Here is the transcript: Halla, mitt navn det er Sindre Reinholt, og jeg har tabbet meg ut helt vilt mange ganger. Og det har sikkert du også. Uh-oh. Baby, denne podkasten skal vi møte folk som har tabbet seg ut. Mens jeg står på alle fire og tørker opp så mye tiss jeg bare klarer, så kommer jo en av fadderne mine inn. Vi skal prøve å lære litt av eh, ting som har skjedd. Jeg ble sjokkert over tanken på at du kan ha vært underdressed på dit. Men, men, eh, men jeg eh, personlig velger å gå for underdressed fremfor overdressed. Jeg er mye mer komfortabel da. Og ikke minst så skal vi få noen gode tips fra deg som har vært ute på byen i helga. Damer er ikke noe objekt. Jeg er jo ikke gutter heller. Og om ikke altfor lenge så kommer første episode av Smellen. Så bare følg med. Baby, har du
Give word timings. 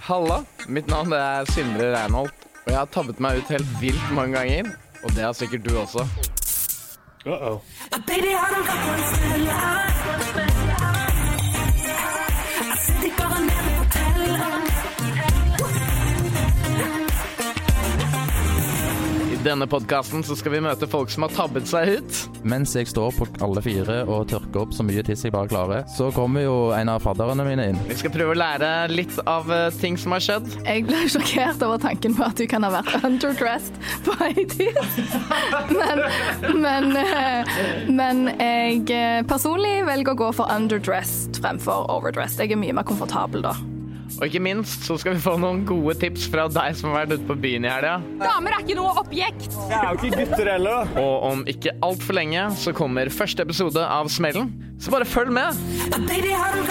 Halla, 0.00 0.44
mitt 0.68 0.86
navn 0.88 1.12
det 1.12 1.18
er 1.20 1.48
Sindre 1.52 1.90
Reinholt, 1.92 2.46
og 2.64 2.70
jeg 2.72 2.78
har 2.78 2.88
tabbet 2.94 3.20
meg 3.20 3.40
ut 3.40 3.50
helt 3.52 3.74
vilt 3.82 4.12
mange 4.16 4.38
ganger. 4.38 4.70
Og 5.04 5.12
det 5.16 5.24
har 5.24 5.36
sikkert 5.36 5.64
du 5.64 5.76
også. 5.80 6.06
Uh-oh. 7.26 7.60
Baby, 8.08 8.32
denne 19.44 19.64
podkasten 19.70 20.20
skal 20.24 20.52
vi 20.52 20.60
møte 20.60 20.86
folk 20.90 21.10
som 21.12 21.24
har 21.24 21.32
tabbet 21.32 21.68
seg 21.68 21.94
ut. 21.96 22.18
Mens 22.44 22.74
jeg 22.76 22.90
står 22.90 23.14
på 23.16 23.26
alle 23.44 23.62
fire 23.64 24.02
og 24.04 24.28
tørker 24.28 24.64
opp 24.64 24.74
så 24.76 24.84
mye 24.84 25.04
tiss 25.06 25.24
jeg 25.24 25.32
bare 25.34 25.48
klarer, 25.50 25.86
så 25.96 26.10
kommer 26.14 26.44
jo 26.44 26.56
en 26.76 26.92
av 26.92 27.00
fadderne 27.04 27.46
mine 27.46 27.70
inn. 27.70 27.80
Vi 27.88 27.96
skal 28.02 28.12
prøve 28.14 28.34
å 28.34 28.38
lære 28.40 28.70
litt 28.92 29.16
av 29.30 29.48
eh, 29.54 29.66
ting 29.80 29.96
som 30.00 30.12
har 30.16 30.24
skjedd. 30.24 30.50
Jeg 30.66 30.84
ble 30.88 31.02
sjokkert 31.08 31.64
over 31.66 31.80
tanken 31.80 32.16
på 32.18 32.26
at 32.28 32.36
du 32.40 32.46
kan 32.50 32.66
ha 32.66 32.72
vært 32.74 32.92
underdressed 33.00 33.80
på 34.06 34.16
dit. 34.28 34.56
Men, 35.70 36.04
men, 36.60 36.92
eh, 37.00 37.58
men 37.88 38.24
jeg 38.36 38.86
eh, 38.92 39.20
personlig 39.28 39.80
velger 39.88 40.16
å 40.16 40.22
gå 40.26 40.32
for 40.36 40.52
underdressed 40.52 41.40
fremfor 41.40 41.88
overdressed. 41.92 42.42
Jeg 42.44 42.56
er 42.56 42.60
mye 42.60 42.76
mer 42.76 42.88
komfortabel 42.88 43.46
da. 43.48 43.56
Og 44.18 44.26
ikke 44.26 44.42
minst 44.42 44.84
så 44.88 44.96
skal 45.00 45.14
vi 45.16 45.22
få 45.22 45.36
noen 45.40 45.62
gode 45.68 45.94
tips 46.02 46.26
fra 46.32 46.46
deg 46.50 46.76
som 46.78 46.90
har 46.90 47.04
vært 47.04 47.20
ute 47.20 47.28
på 47.30 47.36
byen 47.44 47.68
i 47.68 47.70
helga. 47.72 47.94
Damer 48.20 48.56
er 48.56 48.64
ikke 48.64 48.78
noe 48.80 48.94
objekt. 49.00 49.48
Jeg 49.70 49.78
er 49.78 49.86
jo 49.94 50.10
ikke 50.10 50.24
gutter 50.24 50.52
heller. 50.54 50.90
Og 51.00 51.28
om 51.30 51.46
ikke 51.50 51.76
altfor 51.86 52.18
lenge 52.18 52.48
så 52.60 52.74
kommer 52.76 53.12
første 53.14 53.46
episode 53.46 53.86
av 53.86 54.10
Smellen. 54.12 54.52
Så 54.80 54.92
bare 54.92 55.08
følg 55.08 55.32
med. 55.36 55.56
Baby, 56.08 56.32
har 56.36 56.56
du 56.56 56.70